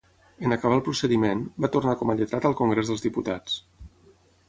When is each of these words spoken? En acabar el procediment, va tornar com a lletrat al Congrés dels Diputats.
En 0.47 0.55
acabar 0.55 0.77
el 0.77 0.81
procediment, 0.87 1.45
va 1.65 1.71
tornar 1.77 1.95
com 2.01 2.13
a 2.13 2.17
lletrat 2.23 2.51
al 2.51 2.59
Congrés 2.65 2.93
dels 2.93 3.09
Diputats. 3.09 3.63